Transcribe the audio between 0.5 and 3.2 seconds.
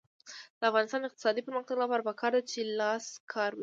د افغانستان د اقتصادي پرمختګ لپاره پکار ده چې لاسي